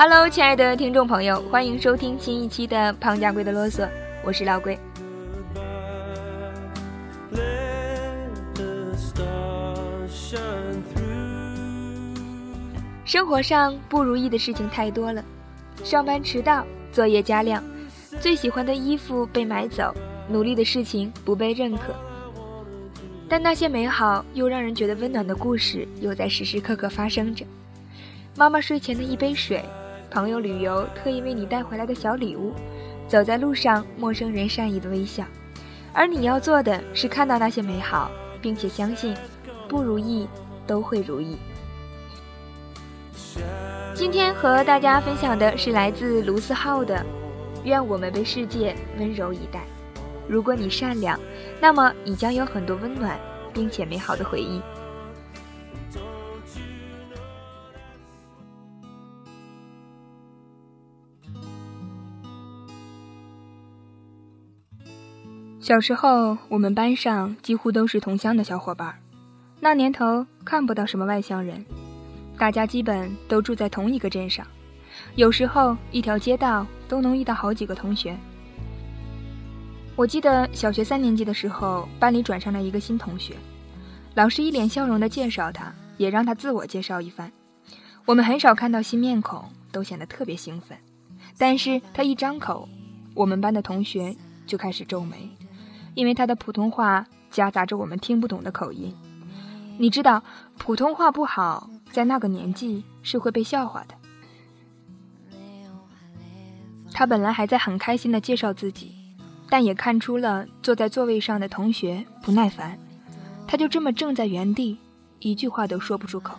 [0.00, 3.82] Hello，亲爱的听众朋友，欢迎收听新一期的《胖家龟的啰嗦》，
[4.22, 4.78] 我是老龟。
[13.04, 15.20] 生活上不如意的事情太多了，
[15.82, 17.60] 上班迟到，作业加量，
[18.20, 19.92] 最喜欢的衣服被买走，
[20.28, 21.92] 努力的事情不被认可。
[23.28, 27.44] 但那些美好又让人觉得温暖的故事，又在时时刻刻发生着。
[28.36, 29.64] 妈妈睡前的一杯水，
[30.10, 32.54] 朋友旅游特意为你带回来的小礼物，
[33.06, 35.24] 走在路上陌生人善意的微笑。
[35.92, 39.14] 而你要做的是看到那些美好，并且相信，
[39.68, 40.26] 不如意
[40.66, 41.36] 都会如意。
[43.94, 46.96] 今天和大家分享的是来自卢思浩的
[47.64, 49.60] 《愿我们被世界温柔以待》。
[50.28, 51.18] 如果你善良，
[51.60, 53.18] 那么你将有很多温暖
[53.52, 54.60] 并且美好的回忆。
[65.68, 68.94] 小时候，我们班上几乎都是同乡的小伙伴。
[69.60, 71.62] 那年头看不到什么外乡人，
[72.38, 74.46] 大家基本都住在同一个镇上，
[75.14, 78.16] 有时候一条街道都能遇到好几个同学。
[79.94, 83.34] 我记得小学三年级的时候，班里转上了一个新同学，
[84.14, 87.30] 老师一脸笑容地介绍他，也让他自我介绍一番。
[88.06, 90.78] 我们很少看到新面孔，都显得特别兴奋。
[91.36, 92.66] 但是他一张口，
[93.12, 95.28] 我们班的同学就开始皱眉，
[95.98, 98.94] 因为他的普通话夹杂着我们听不懂的口音。
[99.78, 100.22] 你知道，
[100.56, 103.96] 普通话不好，在那个年纪是会被笑话的。
[106.92, 108.94] 他本来还在很开心地介绍自己。
[109.50, 112.78] 但也看出了坐在座位上的同学不耐烦，
[113.46, 114.78] 他就这么怔在原地，
[115.20, 116.36] 一句话都说不出口。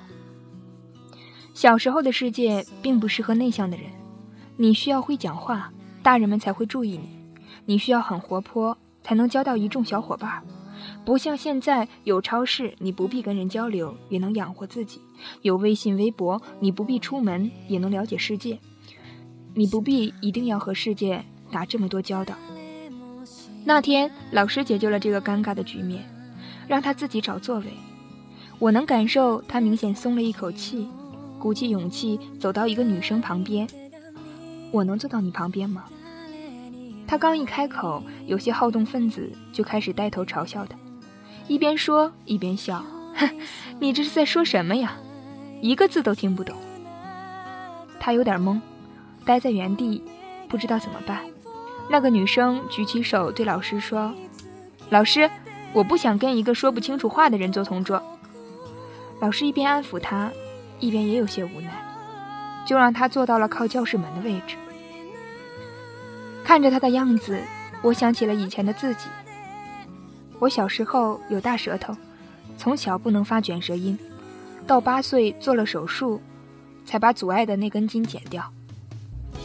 [1.55, 3.87] 小时候的世界并不适合内向的人，
[4.57, 7.09] 你需要会讲话，大人们才会注意你；
[7.65, 10.41] 你需要很活泼，才能交到一众小伙伴。
[11.03, 14.99] 不像现在有超市，你不必跟人交流也能养活自己；
[15.41, 18.57] 有微信、微博，你不必出门也能了解世界，
[19.53, 22.35] 你不必一定要和世界打这么多交道。
[23.65, 26.03] 那天，老师解救了这个尴尬的局面，
[26.67, 27.65] 让他自己找座位。
[28.57, 30.87] 我能感受他明显松了一口气，
[31.37, 33.67] 鼓起勇气走到一个女生旁边。
[34.71, 35.85] 我能坐到你旁边吗？
[37.09, 40.77] 他刚一开口，有些好动分子就开始带头嘲笑他，
[41.47, 42.85] 一边说一边笑
[43.17, 43.27] ：“哼，
[43.79, 44.95] 你这是在说什么呀？
[45.59, 46.55] 一个字都听不懂。”
[47.99, 48.61] 他有点懵，
[49.25, 50.03] 呆在原地，
[50.47, 51.21] 不知道怎么办。
[51.89, 54.13] 那个女生举起手对老师说
[54.91, 55.27] ：“老师，
[55.73, 57.99] 我不想跟一个说不清楚话的人做同桌。”
[59.19, 60.31] 老师一边安抚她，
[60.79, 61.71] 一边也有些无奈，
[62.67, 64.57] 就让她坐到了靠教室门的位置。
[66.49, 67.39] 看着他的样子，
[67.83, 69.07] 我想起了以前的自己。
[70.39, 71.95] 我小时候有大舌头，
[72.57, 73.95] 从小不能发卷舌音，
[74.65, 76.19] 到八岁做了手术，
[76.87, 78.43] 才把阻碍的那根筋剪掉。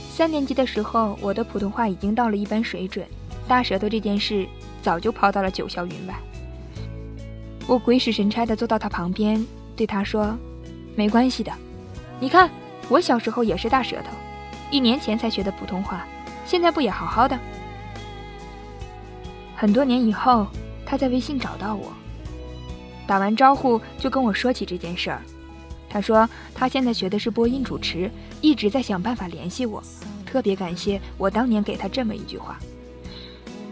[0.09, 3.07] 三年级的时候，我的普通话已经到了一般水准，
[3.47, 4.49] 大舌头这件事
[4.81, 6.15] 早就抛到了九霄云外。
[7.67, 10.35] 我鬼使神差地坐到他旁边，对他说
[10.97, 11.53] ：“没关系的，
[12.19, 12.51] 你看
[12.89, 14.17] 我小时候也是大舌头，
[14.71, 16.07] 一年前才学的普通话，
[16.45, 17.39] 现在不也好好的？”
[19.57, 20.47] 很多年以后，
[20.85, 21.93] 他在微信找到我，
[23.07, 25.23] 打完招呼就跟我说起这件事儿。
[25.89, 28.11] 他说他现在学的是播音主持，
[28.41, 29.83] 一直在想办法联系我，
[30.27, 32.59] 特别感谢我当年给他这么一句话。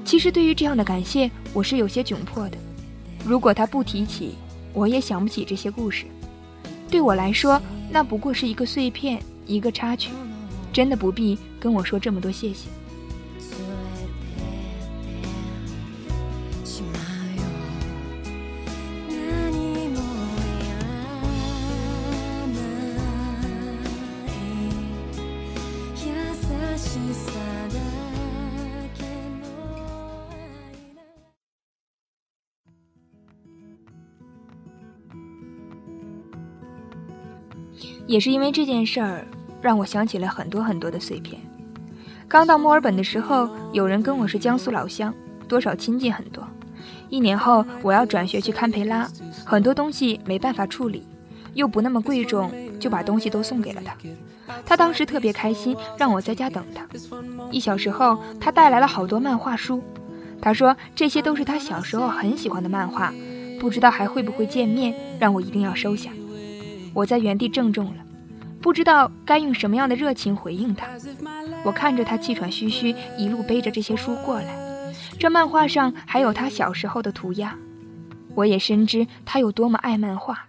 [0.04, 2.56] 其实对于这样的感谢，我是有些窘迫的。
[3.24, 4.36] 如果他不提起，
[4.72, 6.06] 我也想不起这些故事。
[6.88, 7.60] 对我来说，
[7.90, 10.12] 那不过是一个碎片，一个插曲，
[10.72, 12.68] 真的不必跟我说这么多谢谢。
[38.12, 39.26] 也是因为这件事儿，
[39.62, 41.40] 让我想起了很多很多的碎片。
[42.28, 45.14] 刚到墨尔本的时候，有人跟我是江苏老乡，
[45.46, 46.46] 多少亲近很多。
[47.08, 49.08] 一年后，我要转学去堪培拉，
[49.44, 51.06] 很多东西没办法处理，
[51.54, 52.50] 又不那么贵重，
[52.80, 53.94] 就把东西都送给了他。
[54.66, 56.84] 他当时特别开心，让我在家等他。
[57.50, 59.82] 一小时后，他带来了好多漫画书，
[60.40, 63.12] 他说这些都是他小时候很喜欢的漫画，
[63.60, 66.10] 不知道还会不会见面，让我一定要收下。
[66.94, 67.96] 我在原地怔住了，
[68.62, 70.86] 不知道该用什么样的热情回应他。
[71.64, 74.56] 我看着他气喘吁吁，一路背着这些书过来。
[75.18, 77.54] 这漫画上还有他小时候的涂鸦，
[78.34, 80.46] 我也深知他有多么爱漫画，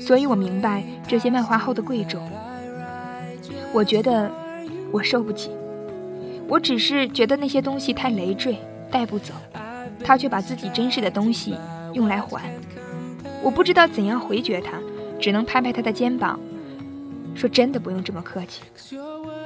[0.00, 2.28] 所以我明白这些漫画后的贵重。
[3.72, 4.30] 我觉得
[4.90, 5.50] 我受不起，
[6.48, 8.58] 我只是觉得那些东西太累赘，
[8.90, 9.32] 带不走。
[10.02, 11.54] 他却把自己珍视的东西
[11.92, 12.42] 用来还，
[13.42, 14.72] 我不知道怎样回绝他，
[15.20, 16.40] 只能拍拍他的肩膀，
[17.34, 18.62] 说：“真的不用这么客气。”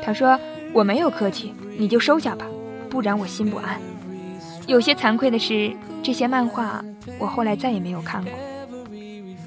[0.02, 0.38] 他说
[0.72, 2.46] ：“我没有客气，你就收下吧，
[2.90, 3.80] 不然我心不安。”
[4.66, 5.72] 有些惭愧的是，
[6.02, 6.82] 这些漫画
[7.18, 8.32] 我后来再也没有看过。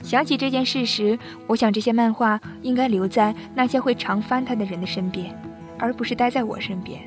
[0.04, 1.18] 想起这件事时，
[1.48, 5.36] 我想这些漫画应该留在那些会常翻它的人的身边，
[5.78, 7.01] 而不是待在我身边。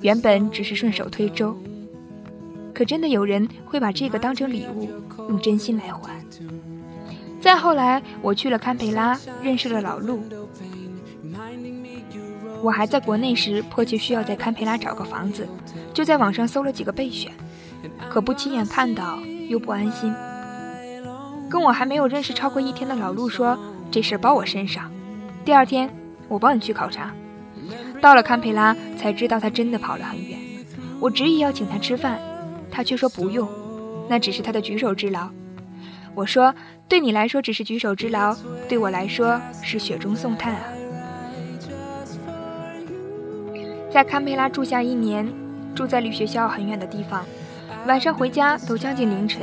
[0.00, 1.56] 原本只是顺手推舟，
[2.74, 4.88] 可真的有人会把这个当成礼物，
[5.28, 6.10] 用真心来还。
[7.42, 10.22] 再后来，我去了堪培拉，认识了老陆。
[12.62, 15.48] 我还在国内时，迫切需要在堪培拉找个房子，
[15.92, 17.32] 就在网上搜了几个备选，
[18.08, 19.18] 可不亲眼看到
[19.48, 20.14] 又不安心。
[21.50, 23.58] 跟我还没有认识超过一天的老陆说
[23.90, 24.88] ：“这事包我身上。”
[25.44, 25.92] 第二天，
[26.28, 27.12] 我帮你去考察。
[28.00, 30.38] 到了堪培拉，才知道他真的跑了很远。
[31.00, 32.20] 我执意要请他吃饭，
[32.70, 33.48] 他却说不用，
[34.08, 35.28] 那只是他的举手之劳。
[36.14, 36.54] 我说
[36.88, 38.36] ：“对你来说只是举手之劳，
[38.68, 40.62] 对我来说是雪中送炭啊。”
[43.90, 45.26] 在堪培拉住下一年，
[45.74, 47.24] 住在离学校很远的地方，
[47.86, 49.42] 晚上回家都将近凌晨。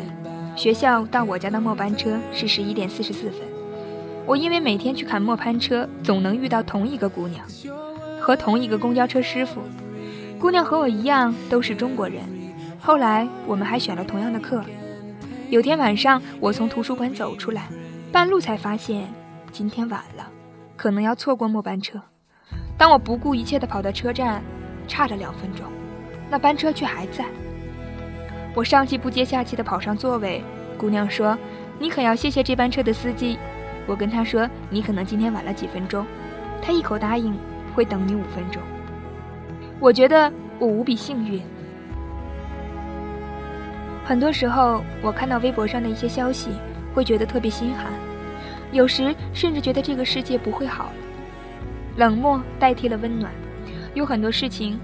[0.55, 3.39] 学校到我家的末班车是十一点四十四分。
[4.25, 7.45] 我因为每天去赶末班车，总能遇到同一个姑娘，
[8.19, 9.61] 和同一个公交车师傅。
[10.39, 12.21] 姑娘和我一样都是中国人。
[12.79, 14.63] 后来我们还选了同样的课。
[15.49, 17.67] 有天晚上，我从图书馆走出来，
[18.11, 19.07] 半路才发现
[19.51, 20.29] 今天晚了，
[20.77, 21.99] 可能要错过末班车。
[22.77, 24.43] 当我不顾一切地跑到车站，
[24.87, 25.65] 差了两分钟，
[26.29, 27.25] 那班车却还在。
[28.53, 30.43] 我上气不接下气地跑上座位，
[30.77, 31.35] 姑娘说
[31.79, 33.35] ：“你可要谢谢这班车的司机。”
[33.87, 36.05] 我跟她说：“你可能今天晚了几分钟。”
[36.61, 37.35] 她一口答应
[37.73, 38.61] 会等你五分钟。
[39.79, 41.41] 我觉得我无比幸运。
[44.09, 46.49] 很多时候，我看到微博上的一些消息，
[46.95, 47.93] 会觉得特别心寒，
[48.71, 50.93] 有时甚至觉得这个世界不会好了。
[51.95, 53.31] 冷漠代替了温暖，
[53.93, 54.79] 有很多事情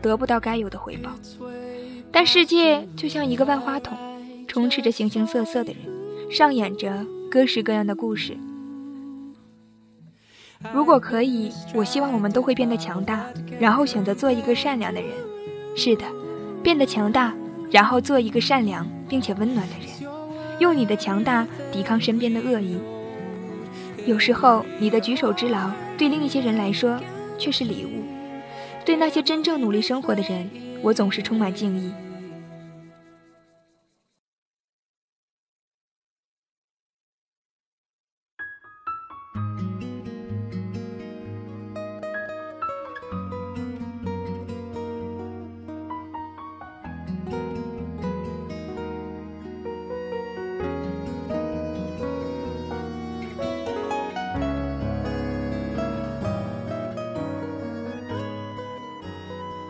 [0.00, 1.10] 得不到该有的回报。
[2.12, 3.98] 但世界就像一个万花筒，
[4.46, 8.36] 充斥着形形色色的人，上演着各式各样的故事。
[10.72, 13.24] 如果可以，我希望我们都会变得强大，
[13.58, 15.10] 然后选择做一个善良的人。
[15.74, 16.04] 是的，
[16.62, 17.34] 变得强大，
[17.74, 20.12] 然后做一个善良并且温暖的人，
[20.60, 22.78] 用你的强大抵抗身边的恶意。
[24.06, 25.68] 有时候，你的举手之劳
[25.98, 27.00] 对另一些人来说
[27.36, 28.04] 却是礼物。
[28.84, 30.48] 对那些真正努力生活的人，
[30.82, 31.92] 我总是充满敬意。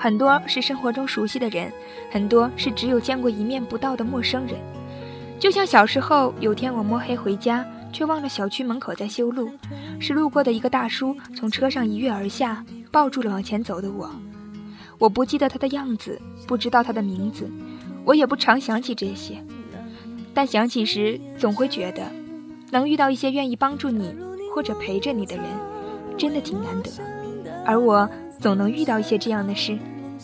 [0.05, 1.73] 很多是生活中熟悉的人，
[2.11, 4.61] 很多是只有见过一面不到的陌生人。
[5.41, 9.51] 就像小时候，有天我摸黑回家，却忘了小区门口在修路，
[9.99, 14.11] 是路过的一个大叔从车上一跃而下，抱住了往前走的我。
[14.99, 17.51] 我不记得他的样子，不知道他的名字，
[18.05, 19.43] 我也不常想起这些，
[20.35, 22.03] 但想起时总会觉得，
[22.71, 24.15] 能遇到一些愿意帮助你
[24.55, 25.47] 或者陪着你的人，
[26.19, 26.91] 真的挺难得。
[27.65, 28.07] 而我
[28.39, 29.79] 总能遇到一些这样的事。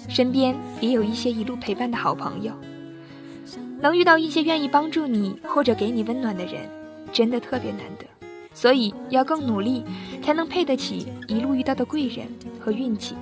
[0.09, 2.53] 身边也有一些一路陪伴的好朋友，
[3.81, 6.69] 能遇到一些愿意帮助你或者给你温暖的人，
[7.13, 8.07] 真的特别难得。
[8.53, 9.85] 所以要更努力，
[10.23, 12.27] 才能配得起一路遇到的贵人
[12.59, 13.15] 和运气。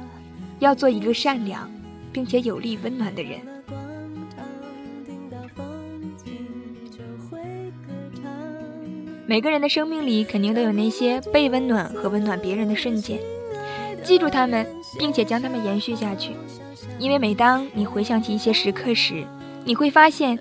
[0.59, 1.71] 要做一个善良，
[2.13, 3.39] 并且有力温暖的人。
[9.27, 13.21] 每个人的生命里，肯定都有那些被温暖和温暖别人的瞬间。
[14.03, 14.67] 记住他们，
[14.99, 16.33] 并且将他们延续下去。
[16.99, 19.25] 因为每当你回想起一些时刻时，
[19.65, 20.39] 你会发现，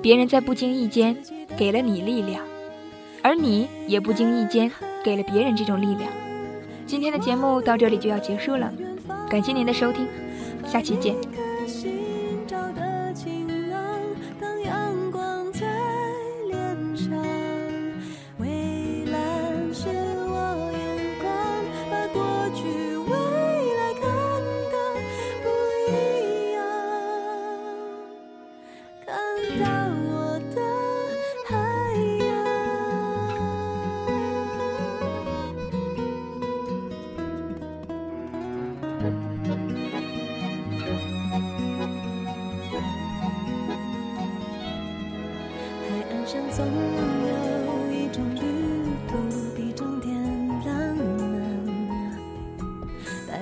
[0.00, 1.16] 别人在不经意间
[1.56, 2.42] 给了你力量，
[3.22, 4.70] 而你也不经意间
[5.04, 6.10] 给了别人这种力量。
[6.86, 8.72] 今天的节目到这里就要结束了，
[9.28, 10.06] 感谢您的收听，
[10.64, 11.14] 下期见。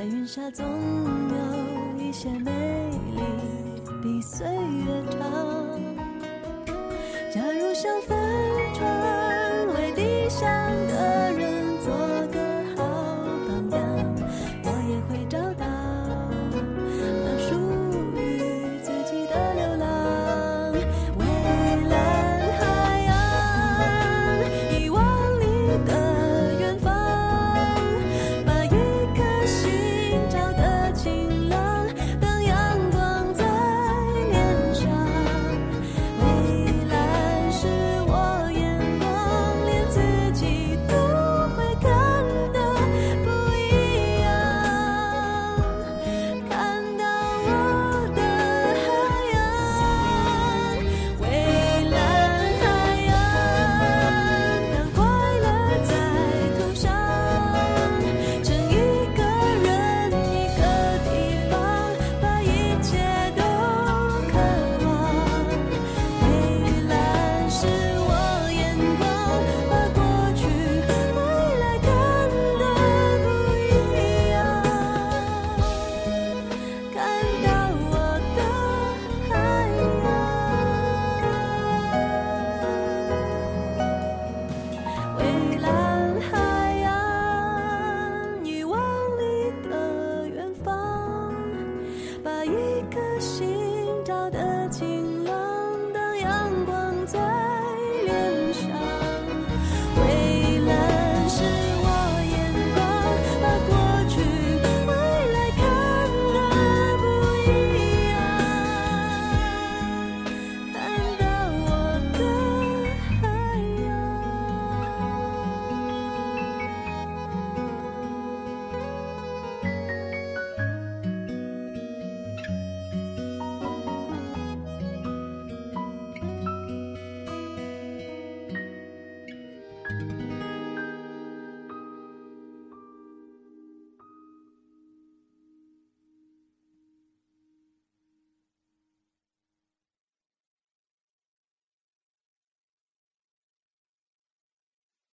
[0.06, 2.50] 云下总有一些美
[3.16, 3.22] 丽
[4.02, 5.80] 比岁月长。
[7.32, 8.16] 假如像帆
[8.74, 10.46] 船为地上
[10.88, 11.23] 的。